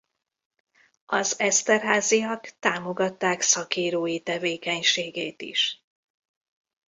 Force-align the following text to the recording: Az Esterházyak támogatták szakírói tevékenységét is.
Az 1.05 1.39
Esterházyak 1.39 2.51
támogatták 2.59 3.41
szakírói 3.41 4.19
tevékenységét 4.19 5.41
is. 5.41 5.83